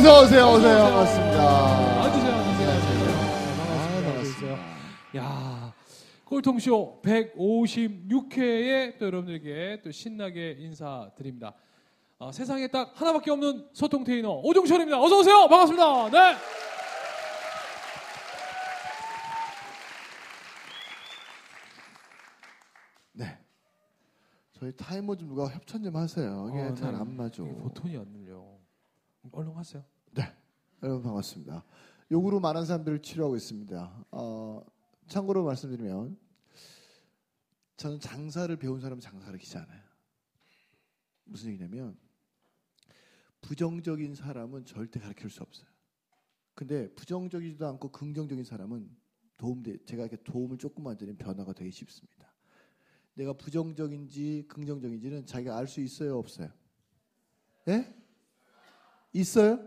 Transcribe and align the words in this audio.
어서 0.00 0.22
오세요, 0.22 0.46
어서 0.46 0.56
오세요. 0.56 0.78
반갑습니다. 0.78 2.02
앉으세요 2.04 2.32
앉으세요 2.34 2.70
아, 2.70 3.56
반갑습니다. 3.56 4.08
반갑습니다. 4.08 4.58
야 5.18 5.74
꼴통쇼 6.24 7.02
156회에 7.04 8.98
또 8.98 9.04
여러분들에게 9.04 9.82
또 9.84 9.90
신나게 9.90 10.56
인사드립니다. 10.58 11.52
아, 12.18 12.32
세상에 12.32 12.68
딱 12.68 12.98
하나밖에 12.98 13.30
없는 13.30 13.68
소통 13.74 14.04
테이너 14.04 14.40
오종철입니다. 14.42 14.98
어서 14.98 15.18
오세요. 15.18 15.46
반갑습니다. 15.48 16.10
네. 16.10 16.36
네. 23.12 23.38
저희 24.58 24.72
타이머 24.74 25.14
좀 25.14 25.28
누가 25.28 25.46
협찬 25.48 25.82
좀 25.82 25.94
하세요. 25.94 26.48
이게 26.50 26.62
어, 26.62 26.74
잘 26.74 26.92
네. 26.92 26.98
안 27.00 27.16
맞아. 27.16 27.42
이게 27.42 27.52
보통이 27.52 27.96
안 27.98 28.06
눌려. 28.08 28.29
얼른 29.32 29.52
하세요. 29.54 29.84
네. 30.12 30.22
여러분 30.82 31.02
반갑습니다. 31.02 31.64
요구로 32.10 32.40
많은 32.40 32.64
사람들을 32.64 33.02
치료하고 33.02 33.36
있습니다. 33.36 34.06
어, 34.10 34.64
참고로 35.06 35.44
말씀드리면 35.44 36.18
저는 37.76 38.00
장사를 38.00 38.54
배운 38.56 38.80
사람은 38.80 39.00
장사를 39.00 39.38
기지 39.38 39.56
않아요. 39.58 39.82
무슨 41.24 41.50
얘기냐면 41.50 41.96
부정적인 43.40 44.14
사람은 44.14 44.64
절대 44.64 44.98
가르칠 45.00 45.30
수 45.30 45.42
없어요. 45.42 45.68
근데 46.54 46.92
부정적이지도 46.94 47.66
않고 47.68 47.90
긍정적인 47.92 48.44
사람은 48.44 48.90
도움 49.36 49.62
돼 49.62 49.78
제가 49.84 50.02
이렇게 50.04 50.22
도움을 50.22 50.58
조금만 50.58 50.96
드리면 50.96 51.16
변화가 51.16 51.52
되기 51.52 51.70
쉽습니다. 51.70 52.30
내가 53.14 53.32
부정적인지 53.32 54.46
긍정적인지는 54.48 55.26
자기가 55.26 55.56
알 55.56 55.66
수 55.66 55.80
있어요, 55.80 56.18
없어요? 56.18 56.50
예? 57.68 57.99
있어요? 59.12 59.60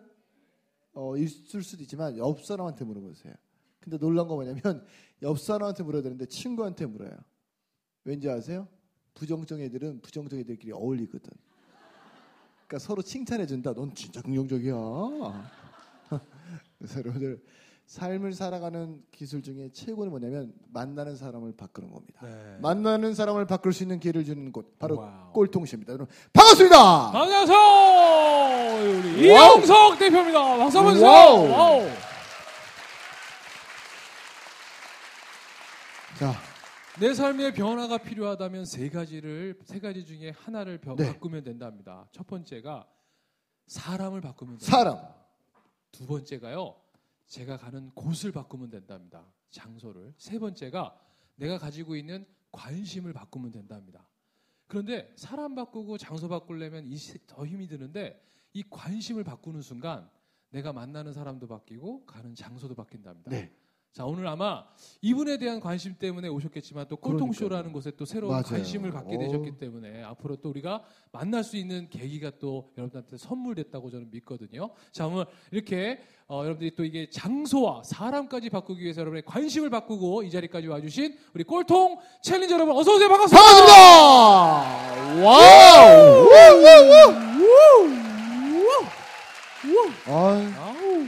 어, 0.93 1.17
있을 1.17 1.63
수도 1.63 1.83
있지만 1.83 2.17
옆 2.17 2.43
사람한테 2.43 2.85
물어보세요. 2.85 3.33
근데 3.79 3.97
놀란 3.97 4.27
거 4.27 4.35
뭐냐면 4.35 4.85
옆 5.21 5.39
사람한테 5.39 5.83
물어야 5.83 6.01
되는데 6.01 6.25
친구한테 6.25 6.85
물어요. 6.85 7.11
왠지 8.03 8.29
아세요? 8.29 8.67
부정적 9.13 9.59
애들은 9.59 10.01
부정적 10.01 10.39
애들끼리 10.39 10.71
어울리거든. 10.71 11.31
그러니까 12.67 12.79
서로 12.79 13.01
칭찬해 13.01 13.45
준다. 13.45 13.73
넌 13.73 13.93
진짜 13.93 14.21
긍정적이야. 14.21 14.73
그래서 16.77 16.99
여러분들 16.99 17.43
삶을 17.85 18.33
살아가는 18.33 19.03
기술 19.11 19.43
중에 19.43 19.69
최고는 19.71 20.09
뭐냐면 20.09 20.53
만나는 20.69 21.15
사람을 21.15 21.53
바꾸는 21.55 21.91
겁니다. 21.91 22.21
네. 22.25 22.57
만나는 22.61 23.13
사람을 23.13 23.45
바꿀 23.45 23.73
수 23.73 23.83
있는 23.83 23.99
기회를 23.99 24.23
주는 24.25 24.51
곳 24.51 24.79
바로 24.79 24.97
wow. 24.97 25.31
꼴통쇼입니다. 25.33 25.93
여러분 25.93 26.13
반갑습니다. 26.31 27.07
안녕하세요. 27.19 27.59
우리 29.13 29.29
wow. 29.31 29.57
이영석 29.57 29.99
대표입니다. 29.99 30.57
박수 30.57 30.77
한번 30.77 30.93
주세요. 30.95 31.09
wow. 31.09 31.49
wow. 31.49 31.87
자, 36.17 36.33
내 36.99 37.13
삶에 37.13 37.53
변화가 37.53 37.97
필요하다면 37.99 38.65
세 38.65 38.89
가지를 38.89 39.59
세 39.65 39.79
가지 39.79 40.05
중에 40.05 40.31
하나를 40.37 40.77
변- 40.79 40.95
네. 40.95 41.07
바꾸면 41.11 41.43
된답니다. 41.43 42.07
첫 42.11 42.25
번째가 42.27 42.85
사람을 43.67 44.21
바꾸면 44.21 44.57
된다. 44.57 44.71
사람. 44.77 44.97
두 45.91 46.05
번째가요. 46.07 46.75
제가 47.33 47.57
가는 47.57 47.89
곳을 47.95 48.31
바꾸면 48.31 48.69
된답니다. 48.69 49.25
장소를. 49.49 50.13
세 50.17 50.37
번째가 50.37 50.95
내가 51.35 51.57
가지고 51.57 51.95
있는 51.95 52.27
관심을 52.51 53.11
바꾸면 53.11 53.49
된답니다. 53.49 54.07
그런데 54.67 55.11
사람 55.15 55.55
바꾸고 55.55 55.97
장소 55.97 56.29
바꾸려면 56.29 56.87
더 57.25 57.43
힘이 57.43 57.67
드는데 57.67 58.23
이 58.53 58.61
관심을 58.69 59.23
바꾸는 59.23 59.63
순간 59.63 60.07
내가 60.49 60.73
만나는 60.73 61.11
사람도 61.11 61.47
바뀌고 61.47 62.05
가는 62.05 62.35
장소도 62.35 62.75
바뀐답니다. 62.75 63.31
네. 63.31 63.51
자 63.93 64.05
오늘 64.05 64.25
아마 64.27 64.63
이분에 65.01 65.37
대한 65.37 65.59
관심 65.59 65.93
때문에 65.99 66.27
오셨겠지만 66.27 66.87
또 66.89 66.95
꼴통쇼라는 66.95 67.71
곳에 67.71 67.91
또 67.95 68.05
새로운 68.05 68.31
맞아요. 68.31 68.43
관심을 68.43 68.89
갖게 68.89 69.15
오. 69.15 69.19
되셨기 69.19 69.59
때문에 69.59 70.01
앞으로 70.01 70.37
또 70.37 70.49
우리가 70.49 70.81
만날 71.11 71.43
수 71.43 71.57
있는 71.57 71.87
계기가 71.91 72.31
또 72.39 72.71
여러분들한테 72.75 73.17
선물됐다고 73.17 73.91
저는 73.91 74.09
믿거든요. 74.09 74.71
자 74.91 75.05
오늘 75.05 75.25
이렇게 75.51 76.01
어, 76.27 76.39
여러분들이 76.43 76.73
또 76.75 76.83
이게 76.83 77.07
장소와 77.11 77.83
사람까지 77.83 78.49
바꾸기 78.49 78.81
위해서 78.81 79.01
여러분의 79.01 79.23
관심을 79.27 79.69
바꾸고 79.69 80.23
이 80.23 80.31
자리까지 80.31 80.65
와주신 80.67 81.15
우리 81.35 81.43
꼴통 81.43 81.99
challenger 82.23 82.55
여러분 82.55 82.75
어서 82.75 82.95
오세요 82.95 83.07
반갑습니다. 83.09 83.43
반갑습니다. 83.43 85.23
wow. 85.23 86.27
아, 90.07 90.53
아우. 90.57 91.07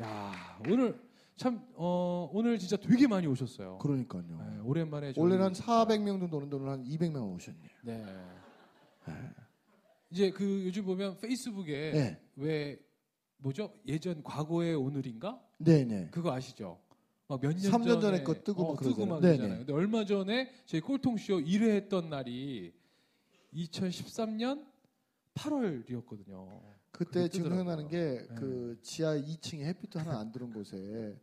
야 0.00 0.32
오늘 0.68 1.01
참 1.42 1.60
어, 1.74 2.30
오늘 2.32 2.56
진짜 2.56 2.76
되게 2.76 3.08
많이 3.08 3.26
오셨어요. 3.26 3.78
그러니까요. 3.78 4.22
네, 4.22 4.58
오랜만에 4.60 5.12
원래는 5.16 5.46
한 5.46 5.52
400명 5.52 6.20
정도 6.20 6.36
오는데 6.36 6.54
오늘 6.54 6.68
한 6.68 6.84
200명 6.84 7.34
오셨네요. 7.34 7.68
네. 7.82 8.04
이제 10.12 10.30
그 10.30 10.64
요즘 10.64 10.84
보면 10.84 11.18
페이스북에 11.18 11.90
네. 11.90 12.20
왜 12.36 12.78
뭐죠 13.38 13.72
예전 13.88 14.22
과거의 14.22 14.76
오늘인가 14.76 15.42
네, 15.58 15.84
네. 15.84 16.08
그거 16.12 16.30
아시죠? 16.32 16.78
막 17.26 17.40
몇년 17.40 17.58
전에, 17.58 17.72
삼년 17.72 18.00
전에 18.00 18.22
거 18.22 18.34
뜨고 18.34 18.62
어, 18.62 18.74
막 18.74 18.80
뜨고. 18.80 19.04
막 19.06 19.20
네네. 19.20 19.36
그러잖아요. 19.38 19.58
근데 19.58 19.72
얼마 19.72 20.04
전에 20.04 20.52
저희 20.66 20.80
꼴통쇼 20.80 21.38
1회 21.38 21.70
했던 21.70 22.08
날이 22.08 22.72
2013년 23.52 24.64
8월이었거든요. 25.34 26.60
그때 26.92 27.28
지금. 27.28 27.48
생각나는 27.48 27.88
게 27.88 28.26
네. 28.28 28.34
그 28.36 28.78
지하 28.80 29.16
2층에 29.16 29.62
햇빛도 29.64 29.98
하나 29.98 30.20
안 30.20 30.30
들어온 30.30 30.52
곳에 30.52 31.18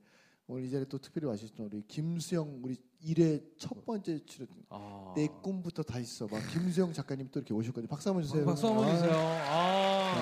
오늘 0.52 0.64
이 0.66 0.72
자리에 0.72 0.86
또 0.90 0.98
특별히 0.98 1.28
와주신 1.28 1.54
우리 1.60 1.84
김수영 1.88 2.62
우리 2.64 2.76
1회 3.06 3.40
첫 3.60 3.86
번째 3.86 4.18
출연 4.26 4.48
아. 4.70 5.14
내 5.16 5.28
꿈부터 5.44 5.84
다 5.84 6.00
있어 6.00 6.28
막 6.28 6.42
김수영 6.52 6.92
작가님 6.92 7.30
또 7.32 7.40
이렇게 7.40 7.54
오셨거든요. 7.54 7.88
박수 7.88 8.10
한번 8.10 8.24
주세요. 8.24 8.44
박수 8.44 8.68
한번 8.68 8.88
아, 8.88 8.96
주세요. 8.96 9.12
아. 9.14 10.22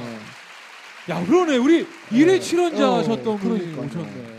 네. 1.08 1.14
야 1.14 1.26
그러네 1.26 1.56
우리 1.56 1.86
1회 2.10 2.26
네. 2.26 2.40
출연자셨던 2.42 3.26
어, 3.26 3.38
분이. 3.38 3.74
오셨네. 3.74 4.38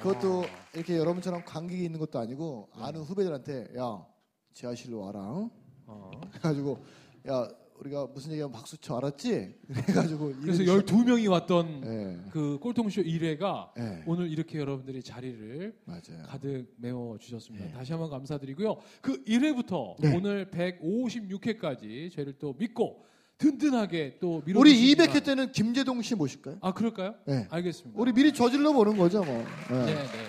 그것도 0.00 0.38
와. 0.42 0.46
이렇게 0.74 0.96
여러분처럼 0.96 1.44
관객이 1.44 1.84
있는 1.84 1.98
것도 1.98 2.20
아니고 2.20 2.68
아는 2.74 3.00
후배들한테 3.00 3.72
야 3.76 4.06
지하실로 4.52 5.00
와라. 5.00 5.20
응? 5.38 5.50
어. 5.86 6.10
해가지고 6.34 6.84
야 7.28 7.48
우리가 7.84 8.06
무슨 8.06 8.32
얘기하면 8.32 8.52
박수 8.52 8.78
쳐 8.78 8.96
알았지? 8.96 9.54
그래가지고 9.68 10.32
그래서 10.40 10.62
이름이 10.62 10.82
12명이 10.82 11.30
왔던 11.30 11.82
예, 11.84 12.30
그 12.30 12.58
꼴통쇼 12.60 13.02
1회가 13.02 13.70
예, 13.78 14.02
오늘 14.06 14.30
이렇게 14.30 14.58
여러분들이 14.58 15.02
자리를 15.02 15.74
맞아요. 15.84 16.22
가득 16.26 16.66
메워 16.76 17.18
주셨습니다. 17.18 17.66
네. 17.66 17.72
다시 17.72 17.92
한번 17.92 18.10
감사드리고요. 18.10 18.76
그 19.02 19.22
1회부터 19.24 19.96
네. 20.00 20.16
오늘 20.16 20.50
156회까지 20.50 22.10
저희를 22.12 22.38
또 22.38 22.54
믿고 22.58 23.04
든든하게 23.36 24.18
또 24.20 24.42
밀어 24.46 24.60
우리 24.60 24.94
200회 24.94 25.22
때는 25.24 25.52
김재동 25.52 26.00
씨 26.00 26.14
모실까요? 26.14 26.56
아 26.62 26.72
그럴까요? 26.72 27.14
네. 27.26 27.46
알겠습니다. 27.50 28.00
우리 28.00 28.12
미리 28.12 28.32
저질러 28.32 28.72
보는 28.72 28.96
거죠, 28.96 29.22
뭐. 29.22 29.34
예. 29.70 29.74
네, 29.74 29.84
네, 29.84 29.94
네. 29.94 30.24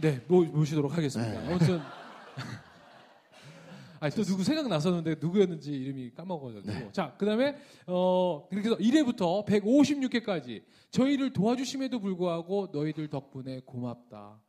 네, 0.00 0.24
모, 0.28 0.44
모시도록 0.44 0.96
하겠습니다. 0.96 1.42
네. 1.42 1.46
아무튼 1.48 1.80
아니 4.00 4.14
또 4.14 4.22
누구 4.22 4.42
생각 4.42 4.66
났었는데 4.68 5.16
누구였는지 5.20 5.70
이름이 5.72 6.12
까먹어가지고. 6.14 6.72
네. 6.72 6.88
자 6.92 7.14
그 7.18 7.26
다음에 7.26 7.56
어 7.86 8.46
그렇게 8.48 8.68
해서 8.68 8.76
1회부터 8.78 9.44
156회까지 9.46 10.62
저희를 10.90 11.32
도와주심에도 11.32 12.00
불구하고 12.00 12.68
너희들 12.72 13.08
덕분에 13.08 13.60
고맙다. 13.64 14.40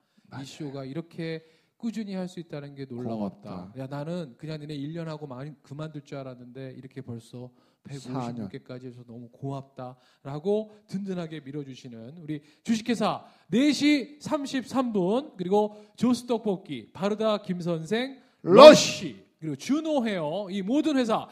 이 0.41 0.45
쇼가 0.45 0.85
이렇게 0.85 1.43
꾸준히 1.77 2.13
할 2.13 2.27
수 2.29 2.39
있다는 2.39 2.75
게 2.75 2.85
놀라웠다. 2.85 3.49
고맙다. 3.49 3.73
야 3.81 3.87
나는 3.87 4.35
그냥 4.37 4.59
니네 4.61 4.77
1년 4.77 5.05
하고 5.05 5.27
많이 5.27 5.51
그만둘 5.63 6.03
줄 6.03 6.17
알았는데 6.19 6.75
이렇게 6.77 7.01
벌써 7.01 7.49
156회까지 7.83 8.85
해서 8.85 9.03
너무 9.05 9.27
고맙다 9.31 9.97
라고 10.23 10.71
든든하게 10.87 11.41
밀어주시는 11.41 12.19
우리 12.19 12.41
주식회사 12.63 13.25
4시 13.51 14.19
33분 14.21 15.35
그리고 15.35 15.75
조스 15.97 16.25
떡볶이 16.27 16.91
바르다 16.93 17.39
김선생 17.41 18.21
러쉬 18.43 19.25
그리고 19.41 19.55
준호 19.55 20.05
헤어 20.05 20.47
이 20.51 20.61
모든 20.61 20.97
회사 20.97 21.27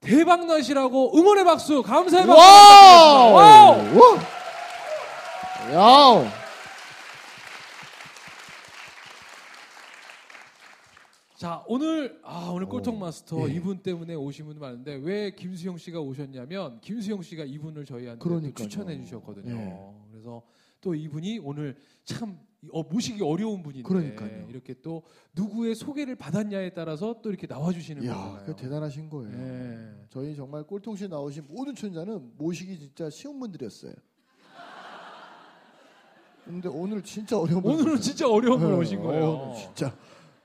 대박 0.00 0.44
나시라고 0.44 1.16
응원의 1.18 1.44
박수, 1.44 1.82
감사의 1.82 2.26
박수. 2.26 2.38
와우! 2.38 3.32
와우! 3.32 3.80
우! 3.96 4.18
야우! 5.72 6.26
자, 11.38 11.64
오늘 11.66 12.20
아, 12.22 12.50
오늘 12.54 12.66
꼴통 12.68 12.96
오, 12.96 12.98
마스터 12.98 13.48
예. 13.48 13.54
이분 13.54 13.78
때문에 13.78 14.14
오신 14.14 14.44
분들 14.44 14.60
많은데 14.60 15.00
왜 15.02 15.30
김수영 15.34 15.78
씨가 15.78 16.00
오셨냐면 16.00 16.80
김수영 16.82 17.22
씨가 17.22 17.44
이분을 17.44 17.86
저희한테. 17.86 18.20
추천해 18.54 18.98
주셨거든요. 19.02 19.54
예. 19.56 19.78
그래서 20.10 20.42
또 20.82 20.94
이분이 20.94 21.38
오늘 21.42 21.76
참 22.04 22.38
어, 22.72 22.82
모시기 22.82 23.22
어려운 23.22 23.62
분인데 23.62 23.86
그러니까요. 23.88 24.46
이렇게 24.48 24.74
또 24.82 25.02
누구의 25.34 25.74
소개를 25.74 26.14
받았냐에 26.16 26.70
따라서 26.70 27.16
또 27.22 27.30
이렇게 27.30 27.46
나와 27.46 27.72
주시는 27.72 28.02
이야, 28.02 28.14
거잖아요. 28.14 28.46
그 28.46 28.56
대단하신 28.56 29.08
거예요. 29.10 29.32
예. 29.32 30.06
저희 30.10 30.34
정말 30.36 30.62
꼴통씨 30.64 31.08
나오신 31.08 31.44
모든 31.48 31.74
출연자는 31.74 32.32
모시기 32.36 32.78
진짜 32.78 33.08
쉬운 33.10 33.38
분들이었어요. 33.40 33.92
근데 36.44 36.68
오늘 36.68 37.02
진짜 37.02 37.38
어려운 37.38 37.62
분. 37.62 37.72
오늘은 37.72 38.00
진짜 38.00 38.28
어려운 38.28 38.60
분 38.60 38.74
오신 38.74 39.02
거예요. 39.02 39.24
어, 39.30 39.54
진짜. 39.56 39.96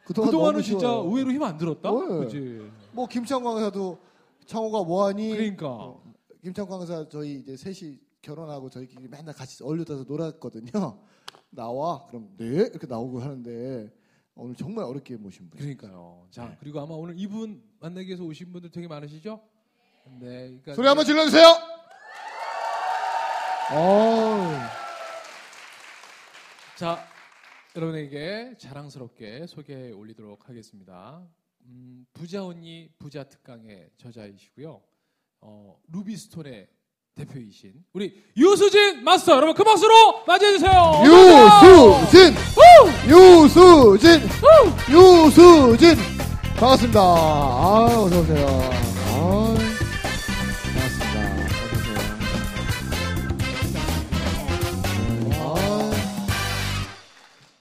그동안 0.05 0.31
그동안은 0.31 0.61
진짜. 0.61 0.87
의외로 0.87 1.31
힘 1.31 1.43
안 1.43 1.57
들었다. 1.57 1.91
네. 1.91 2.07
그지? 2.19 2.69
뭐 2.93 3.05
김창 3.07 3.43
강사도 3.43 3.99
창호가 4.45 4.83
뭐하니? 4.83 5.29
그러니까. 5.31 5.67
어, 5.69 6.01
김창 6.41 6.67
강사 6.67 7.07
저희 7.09 7.35
이제 7.35 7.57
셋이 7.57 7.99
결혼하고 8.21 8.69
저희끼리 8.69 9.07
맨날 9.09 9.33
같이 9.35 9.61
어울려서 9.63 10.05
놀았거든요. 10.07 10.71
나와 11.49 12.05
그럼 12.07 12.35
네 12.37 12.45
이렇게 12.45 12.87
나오고 12.87 13.19
하는데 13.19 13.91
오늘 14.35 14.55
정말 14.55 14.85
어렵게 14.85 15.17
모신 15.17 15.49
분. 15.49 15.59
그러니까요. 15.59 16.27
자, 16.31 16.47
네. 16.47 16.57
그리고 16.59 16.79
아마 16.79 16.93
오늘 16.93 17.15
이분 17.17 17.61
만나기 17.79 18.07
위해서 18.07 18.23
오신 18.23 18.53
분들 18.53 18.71
되게 18.71 18.87
많으시죠? 18.87 19.41
네. 20.19 20.47
그러니까 20.47 20.75
소리 20.75 20.87
한번 20.87 21.05
질러주세요. 21.05 21.45
어. 23.71 24.51
자, 26.77 27.05
여러분에게 27.75 28.55
자랑스럽게 28.57 29.45
소개해 29.47 29.91
올리도록 29.91 30.47
하겠습니다. 30.47 31.27
음, 31.65 32.05
부자 32.13 32.45
언니 32.45 32.89
부자 32.97 33.25
특강의 33.25 33.89
저자이시고요. 33.97 34.81
어, 35.41 35.79
루비스톤의 35.91 36.67
대표이신 37.19 37.73
우리 37.93 38.13
유수진 38.37 39.03
마스터 39.03 39.33
여러분 39.35 39.53
큰 39.53 39.65
박수로 39.65 40.23
맞이해 40.25 40.53
주세요. 40.53 41.03
유수진, 41.05 42.35
유수진, 43.09 44.21
유수진. 44.89 45.97
반갑습니다. 46.55 46.99
아, 46.99 47.85
어서 47.89 48.19
오세요. 48.21 48.47
아, 48.47 49.55
반갑습니다. 50.73 51.19
어서 51.35 51.79
오세요. 51.79 52.09
아, 55.41 55.91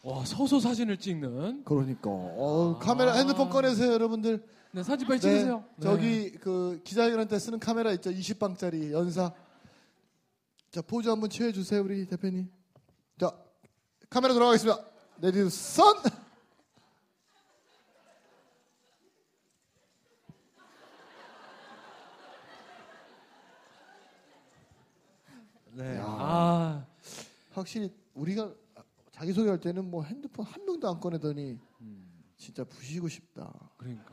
와, 0.04 0.24
서서 0.24 0.60
사진을 0.60 0.96
찍는 0.98 1.62
그러니까. 1.64 2.10
어, 2.10 2.76
아. 2.76 2.84
카메라 2.84 3.12
핸드폰 3.14 3.50
꺼내세요, 3.50 3.92
여러분들. 3.92 4.42
네, 4.70 4.82
사진 4.82 5.06
빨리 5.08 5.18
네, 5.20 5.28
찍으세요. 5.30 5.64
네. 5.76 5.82
저기 5.82 6.30
그 6.32 6.80
기자회견 6.84 7.26
때 7.28 7.38
쓰는 7.38 7.58
카메라 7.58 7.90
있죠? 7.92 8.10
20방짜리 8.10 8.92
연사. 8.92 9.32
자 10.70 10.82
포즈 10.82 11.08
한번 11.08 11.30
취해 11.30 11.50
주세요, 11.50 11.80
우리 11.82 12.06
대표님. 12.06 12.50
자 13.18 13.34
카메라 14.10 14.34
돌아가겠습니다. 14.34 14.84
ready 15.20 15.48
선. 15.50 15.96
네. 25.72 25.96
야. 25.96 26.04
아, 26.06 26.86
확실히 27.52 27.94
우리가 28.14 28.52
자기 29.12 29.32
소개할 29.32 29.60
때는 29.60 29.88
뭐 29.90 30.02
핸드폰 30.02 30.44
한 30.44 30.64
명도 30.64 30.88
안 30.88 31.00
꺼내더니 31.00 31.58
진짜 32.36 32.64
부시고 32.64 33.08
싶다. 33.08 33.52
그러니까 33.76 34.12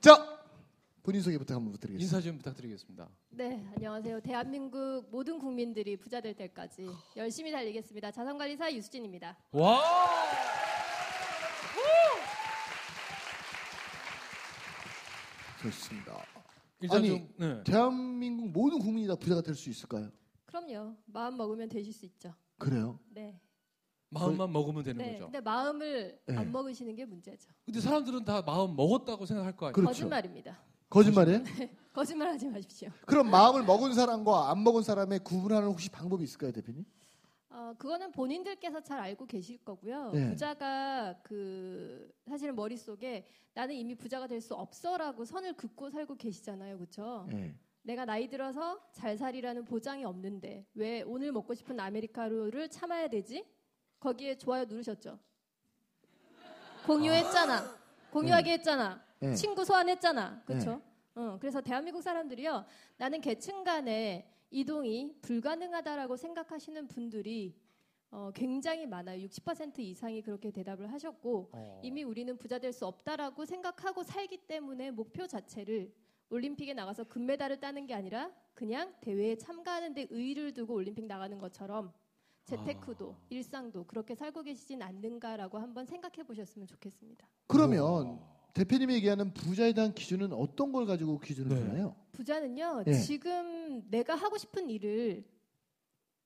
자 0.00 0.33
본인 1.04 1.20
소개부터 1.20 1.54
한번 1.54 1.72
부탁드리겠습니다. 1.72 2.16
인사 2.16 2.26
좀 2.26 2.38
부탁드리겠습니다. 2.38 3.06
네, 3.28 3.62
안녕하세요. 3.76 4.20
대한민국 4.22 5.06
모든 5.10 5.38
국민들이 5.38 5.98
부자 5.98 6.18
될 6.22 6.34
때까지 6.34 6.88
열심히 7.18 7.52
달리겠습니다. 7.52 8.10
자산관리사 8.10 8.72
유수진입니다. 8.72 9.36
와! 9.52 9.82
좋습니다. 15.62 16.24
일단 16.80 16.98
아니, 16.98 17.08
좀 17.08 17.28
네. 17.38 17.62
대한민국 17.64 18.50
모든 18.50 18.78
국민이 18.78 19.06
다 19.06 19.14
부자가 19.14 19.40
될 19.42 19.54
수 19.54 19.70
있을까요? 19.70 20.10
그럼요. 20.46 20.94
마음 21.06 21.36
먹으면 21.36 21.68
되실 21.68 21.92
수 21.92 22.04
있죠. 22.06 22.34
그래요? 22.58 22.98
네. 23.10 23.38
마음만 24.10 24.52
먹으면 24.52 24.82
되는 24.84 25.04
네. 25.04 25.12
거죠. 25.14 25.24
근데 25.24 25.40
마음을 25.40 26.20
네. 26.26 26.36
안 26.36 26.52
먹으시는 26.52 26.94
게 26.94 27.04
문제죠. 27.04 27.50
근데 27.64 27.80
사람들은 27.80 28.24
다 28.24 28.42
마음 28.42 28.76
먹었다고 28.76 29.26
생각할 29.26 29.56
거 29.56 29.66
아니에요. 29.66 29.74
그렇죠. 29.74 29.88
거짓말입니다. 29.88 30.62
거짓말이에요? 30.94 31.42
거짓말 31.92 32.28
하지 32.28 32.48
마십시오. 32.48 32.88
그럼 33.06 33.30
마음을 33.30 33.64
먹은 33.64 33.92
사람과 33.94 34.50
안 34.50 34.62
먹은 34.62 34.82
사람의 34.82 35.20
구분하는 35.20 35.68
혹시 35.68 35.88
방법이 35.90 36.22
있을까요, 36.24 36.52
대표님? 36.52 36.84
어, 37.50 37.72
그거는 37.78 38.10
본인들께서 38.12 38.80
잘 38.80 38.98
알고 39.00 39.26
계실 39.26 39.58
거고요. 39.64 40.10
네. 40.12 40.28
부자가 40.30 41.16
그 41.22 42.12
사실은 42.26 42.54
머릿속에 42.56 43.26
나는 43.54 43.74
이미 43.76 43.94
부자가 43.94 44.26
될 44.26 44.40
수 44.40 44.54
없어라고 44.54 45.24
선을 45.24 45.52
긋고 45.54 45.90
살고 45.90 46.16
계시잖아요. 46.16 46.76
그렇죠? 46.78 47.26
네. 47.30 47.54
내가 47.82 48.04
나이 48.04 48.28
들어서 48.28 48.80
잘 48.92 49.16
살이라는 49.16 49.64
보장이 49.66 50.04
없는데 50.04 50.66
왜 50.74 51.02
오늘 51.02 51.30
먹고 51.32 51.54
싶은 51.54 51.78
아메리카노를 51.78 52.70
참아야 52.70 53.08
되지? 53.08 53.44
거기에 54.00 54.36
좋아요 54.36 54.64
누르셨죠? 54.64 55.18
공유했잖아. 56.86 57.76
공유하게 58.10 58.52
했잖아. 58.54 59.03
네. 59.30 59.34
친구 59.34 59.64
소환했잖아. 59.64 60.42
그렇죠? 60.44 60.80
어, 61.14 61.36
그래서 61.40 61.60
대한민국 61.60 62.02
사람들이요. 62.02 62.64
나는 62.96 63.20
계층 63.20 63.64
간의 63.64 64.28
이동이 64.50 65.16
불가능하다라고 65.22 66.16
생각하시는 66.16 66.86
분들이 66.88 67.56
어, 68.10 68.30
굉장히 68.32 68.86
많아요. 68.86 69.26
60% 69.26 69.78
이상이 69.80 70.22
그렇게 70.22 70.50
대답을 70.50 70.92
하셨고 70.92 71.50
어. 71.52 71.80
이미 71.82 72.04
우리는 72.04 72.36
부자 72.38 72.58
될 72.58 72.72
수 72.72 72.86
없다라고 72.86 73.44
생각하고 73.44 74.02
살기 74.04 74.46
때문에 74.46 74.90
목표 74.92 75.26
자체를 75.26 75.92
올림픽에 76.30 76.74
나가서 76.74 77.04
금메달을 77.04 77.60
따는 77.60 77.86
게 77.86 77.94
아니라 77.94 78.30
그냥 78.54 78.94
대회에 79.00 79.36
참가하는 79.36 79.94
데 79.94 80.06
의의를 80.10 80.52
두고 80.52 80.74
올림픽 80.74 81.06
나가는 81.06 81.36
것처럼 81.38 81.92
재테크도 82.44 83.16
일상도 83.30 83.84
그렇게 83.84 84.14
살고 84.14 84.42
계시진 84.42 84.82
않는가라고 84.82 85.58
한번 85.58 85.86
생각해 85.86 86.22
보셨으면 86.24 86.66
좋겠습니다. 86.68 87.26
그러면 87.46 88.20
대표님이 88.54 88.94
얘기하는 88.94 89.34
부자에 89.34 89.72
대한 89.72 89.92
기준은 89.92 90.32
어떤 90.32 90.72
걸 90.72 90.86
가지고 90.86 91.18
기준을 91.18 91.48
네. 91.54 91.60
두나요? 91.60 91.96
부자는요 92.12 92.84
예. 92.86 92.92
지금 92.94 93.82
내가 93.90 94.14
하고 94.14 94.38
싶은 94.38 94.70
일을 94.70 95.24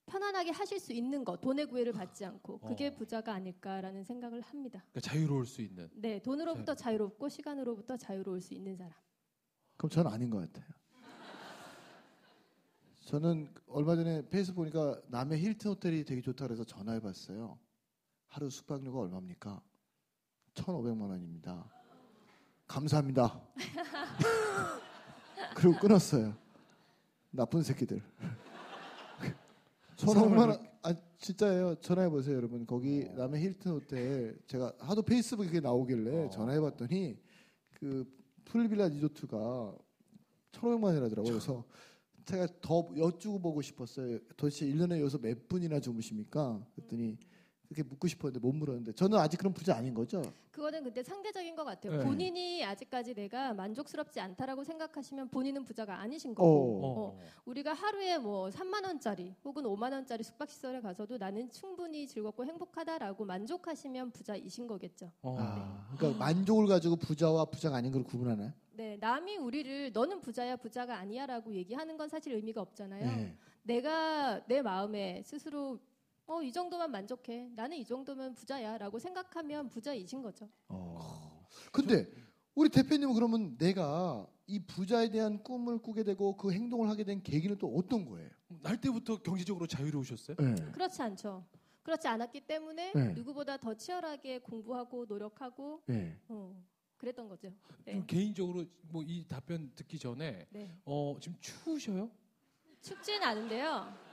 편안하게 0.05 0.51
하실 0.51 0.79
수 0.79 0.93
있는 0.93 1.23
것 1.23 1.41
돈의 1.41 1.65
구애를 1.67 1.91
받지 1.91 2.25
않고 2.25 2.59
그게 2.59 2.87
어. 2.87 2.95
부자가 2.95 3.33
아닐까라는 3.33 4.03
생각을 4.03 4.41
합니다. 4.41 4.83
그러니까 4.91 5.01
자유로울 5.01 5.45
수 5.45 5.61
있는. 5.61 5.89
네 5.93 6.19
돈으로부터 6.21 6.75
자유 6.75 6.97
롭고 6.97 7.29
시간으로부터 7.29 7.97
자유로울 7.97 8.41
수 8.41 8.53
있는 8.53 8.75
사람. 8.75 8.93
그럼 9.77 9.89
저는 9.89 10.11
아닌 10.11 10.29
것 10.29 10.39
같아요. 10.39 10.65
저는 13.05 13.49
얼마 13.67 13.95
전에 13.95 14.27
페이스북 14.29 14.57
보니까 14.61 15.01
남해 15.07 15.39
힐튼 15.39 15.71
호텔이 15.71 16.05
되게 16.05 16.21
좋다 16.21 16.45
그래서 16.45 16.63
전화해 16.63 16.99
봤어요. 16.99 17.57
하루 18.27 18.51
숙박료가 18.51 18.99
얼마입니까? 18.99 19.63
1,500만 20.53 21.09
원입니다. 21.09 21.78
감사합니다. 22.69 23.41
그리고 25.55 25.77
끊었어요. 25.79 26.35
나쁜 27.31 27.63
새끼들. 27.63 28.01
1,500만 29.97 30.37
원. 30.37 30.69
아 30.83 30.93
진짜예요. 31.17 31.75
전화해 31.81 32.09
보세요, 32.09 32.37
여러분. 32.37 32.65
거기 32.65 33.03
남해 33.15 33.41
힐튼 33.41 33.73
호텔 33.73 34.37
제가 34.47 34.71
하도 34.79 35.01
페이스북에 35.01 35.59
나오길래 35.59 36.25
어. 36.25 36.29
전화해 36.29 36.61
봤더니 36.61 37.17
그 37.73 38.05
풀빌라 38.45 38.87
리조트가 38.89 39.75
1,500만 40.53 40.83
원이라더라고요. 40.83 41.33
그래서 41.33 41.65
제가 42.25 42.47
더 42.61 42.87
여쭈고 42.95 43.39
보고 43.39 43.61
싶었어요. 43.61 44.19
도대체 44.37 44.65
1년에 44.67 45.01
여기서 45.01 45.17
몇 45.17 45.49
분이나 45.49 45.79
주무십니까? 45.79 46.63
그랬더니 46.75 47.17
그렇게 47.69 47.83
묻고 47.83 48.07
싶었는데 48.07 48.39
못 48.39 48.51
물었는데 48.51 48.93
저는 48.93 49.19
아직 49.19 49.37
그런 49.37 49.53
부자 49.53 49.75
아닌 49.75 49.93
거죠? 49.93 50.23
그거는 50.51 50.83
근데 50.83 51.03
상대적인 51.03 51.55
것 51.55 51.63
같아요. 51.63 51.97
네. 51.97 52.03
본인이 52.03 52.65
아직까지 52.65 53.13
내가 53.13 53.53
만족스럽지 53.53 54.19
않다라고 54.19 54.63
생각하시면 54.63 55.29
본인은 55.29 55.63
부자가 55.65 55.99
아니신 55.99 56.31
어. 56.31 56.33
거고 56.33 56.81
어. 56.83 57.19
우리가 57.45 57.73
하루에 57.73 58.17
뭐 58.17 58.49
3만 58.49 58.83
원짜리 58.85 59.35
혹은 59.45 59.63
5만 59.63 59.91
원짜리 59.91 60.23
숙박 60.23 60.49
시설에 60.49 60.81
가서도 60.81 61.19
나는 61.19 61.51
충분히 61.51 62.07
즐겁고 62.07 62.43
행복하다라고 62.43 63.23
만족하시면 63.23 64.11
부자이신 64.11 64.65
거겠죠. 64.65 65.11
어. 65.21 65.37
아, 65.39 65.95
그러니까 65.95 66.17
만족을 66.25 66.65
가지고 66.65 66.95
부자와 66.95 67.45
부자가 67.45 67.77
아닌 67.77 67.91
걸 67.91 68.03
구분하나요? 68.03 68.51
네, 68.73 68.97
남이 68.99 69.37
우리를 69.37 69.91
너는 69.93 70.21
부자야 70.21 70.55
부자가 70.55 70.97
아니야라고 70.97 71.53
얘기하는 71.53 71.97
건 71.97 72.09
사실 72.09 72.33
의미가 72.33 72.61
없잖아요. 72.61 73.05
네. 73.05 73.37
내가 73.61 74.43
내 74.47 74.63
마음에 74.63 75.21
스스로 75.23 75.77
어, 76.29 76.43
이 76.43 76.51
정도만 76.51 76.91
만족해. 76.91 77.49
나는 77.55 77.75
이 77.77 77.83
정도면 77.83 78.35
부자야 78.35 78.77
라고 78.77 78.99
생각하면 78.99 79.67
부자이신 79.67 80.21
거죠. 80.21 80.47
어. 80.67 81.43
근데 81.71 82.07
우리 82.53 82.69
대표님은 82.69 83.15
그러면 83.15 83.57
내가 83.57 84.27
이 84.45 84.59
부자에 84.59 85.09
대한 85.09 85.41
꿈을 85.41 85.79
꾸게 85.79 86.03
되고 86.03 86.37
그 86.37 86.51
행동을 86.51 86.87
하게 86.87 87.03
된 87.03 87.23
계기는 87.23 87.57
또 87.57 87.73
어떤 87.75 88.05
거예요? 88.05 88.29
날 88.61 88.79
때부터 88.79 89.17
경제적으로 89.23 89.65
자유로우셨어요? 89.65 90.37
네. 90.37 90.55
그렇지 90.71 91.01
않죠. 91.01 91.43
그렇지 91.81 92.07
않았기 92.07 92.41
때문에 92.41 92.91
네. 92.93 93.13
누구보다 93.13 93.57
더 93.57 93.73
치열하게 93.73 94.39
공부하고 94.39 95.05
노력하고 95.07 95.81
네. 95.87 96.15
어, 96.27 96.55
그랬던 96.97 97.27
거죠. 97.27 97.51
네. 97.85 97.93
좀 97.93 98.05
개인적으로 98.05 98.65
뭐 98.91 99.01
이 99.03 99.25
답변 99.27 99.71
듣기 99.73 99.97
전에 99.97 100.45
네. 100.51 100.79
어, 100.85 101.15
지금 101.19 101.35
추우셔요? 101.41 102.11
춥지는 102.81 103.23
않은데요. 103.23 104.08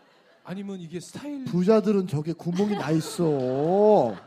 아니면 0.49 0.79
이게 0.81 1.01
스타일 1.01 1.45
부자들은 1.45 2.07
저게 2.07 2.33
구멍이 2.33 2.77
나 2.77 2.93
있어. 2.93 3.25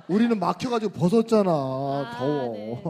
우리는 0.10 0.38
막혀가지고 0.38 0.92
벗었잖아. 0.92 1.50
아, 1.50 2.16
더워. 2.18 2.54
네. 2.54 2.84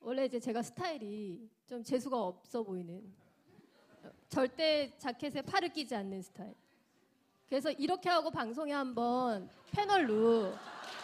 원래 0.00 0.26
이제 0.26 0.38
제가 0.38 0.60
스타일이 0.60 1.48
좀 1.66 1.82
재수가 1.82 2.14
없어 2.14 2.62
보이는 2.62 3.02
절대 4.28 4.92
자켓에 4.98 5.40
팔을 5.40 5.70
끼지 5.70 5.96
않는 5.96 6.20
스타일. 6.20 6.54
그래서 7.48 7.70
이렇게 7.70 8.10
하고 8.10 8.30
방송에 8.30 8.70
한번 8.74 9.48
패널로 9.72 10.52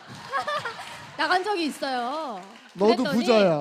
나간 1.17 1.43
적이 1.43 1.65
있어요. 1.65 2.39
너도 2.75 2.97
그랬더니 2.97 3.19
부자야. 3.21 3.57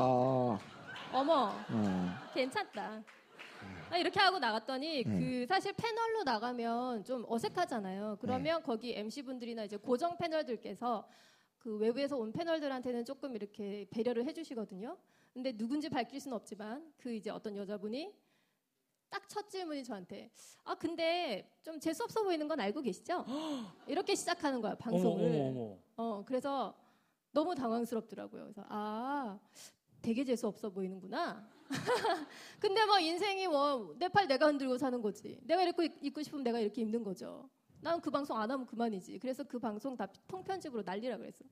어머, 1.14 1.54
어. 1.70 2.16
괜찮다. 2.34 3.02
아, 3.94 3.98
이렇게 3.98 4.20
하고 4.20 4.40
나갔더니 4.40 5.04
네. 5.04 5.20
그 5.20 5.46
사실 5.46 5.72
패널로 5.74 6.24
나가면 6.24 7.04
좀 7.04 7.24
어색하잖아요. 7.28 8.18
그러면 8.20 8.58
네. 8.58 8.66
거기 8.66 8.98
MC 8.98 9.22
분들이나 9.22 9.66
이제 9.66 9.78
고정 9.78 10.18
패널들께서 10.18 11.08
그 11.60 11.78
외부에서 11.78 12.18
온 12.18 12.32
패널들한테는 12.32 13.06
조금 13.06 13.36
이렇게 13.36 13.86
배려를 13.92 14.26
해주시거든요. 14.26 14.98
근데 15.32 15.56
누군지 15.56 15.90
밝힐 15.90 16.20
수는 16.20 16.36
없지만 16.36 16.92
그 16.98 17.14
이제 17.14 17.30
어떤 17.30 17.56
여자분이 17.56 18.12
딱 19.12 19.28
첫 19.28 19.48
질문이 19.48 19.84
저한테 19.84 20.32
아 20.64 20.74
근데 20.74 21.48
좀 21.62 21.80
재수 21.80 22.04
없어 22.04 22.24
보이는 22.24 22.48
건 22.48 22.60
알고 22.60 22.82
계시죠? 22.82 23.24
이렇게 23.88 24.16
시작하는 24.16 24.60
거야 24.60 24.74
방송을. 24.74 25.24
어머, 25.24 25.44
어머, 25.44 25.62
어머. 25.62 25.78
어, 25.98 26.26
그래서 26.26 26.76
너무 27.32 27.54
당황스럽더라고요. 27.54 28.44
그래서 28.44 28.64
아, 28.70 29.40
되게 30.04 30.24
재수 30.26 30.46
없어 30.48 30.70
보이는구나. 30.70 31.48
근데 32.60 32.86
뭐 32.86 33.00
인생이 33.00 33.48
뭐 33.48 33.96
내 33.98 34.10
팔 34.10 34.28
내가 34.28 34.48
흔들고 34.48 34.78
사는 34.78 35.02
거지. 35.02 35.40
내가 35.44 35.64
이렇게 35.64 35.86
입- 35.86 36.04
입고 36.04 36.22
싶으면 36.22 36.44
내가 36.44 36.60
이렇게 36.60 36.82
입는 36.82 37.04
거죠. 37.04 37.50
난 37.82 38.00
그 38.02 38.12
방송 38.12 38.38
안 38.38 38.52
하면 38.52 38.66
그만이지. 38.68 39.18
그래서 39.20 39.44
그 39.44 39.58
방송 39.60 39.96
다 39.98 40.06
통편집으로 40.28 40.84
날리라 40.84 41.18
그랬어. 41.18 41.44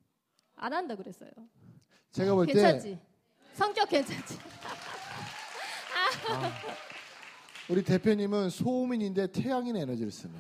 안 0.56 0.74
한다 0.74 0.96
그랬어요. 0.96 1.32
제가 2.12 2.36
볼 2.36 2.46
때 2.46 2.54
괜찮지? 2.54 3.00
성격 3.54 3.88
괜찮지? 3.90 4.38
우리 7.70 7.84
대표님은 7.84 8.50
소음인인데 8.50 9.28
태양인 9.32 9.78
에너지를 9.78 10.12
쓰네. 10.12 10.34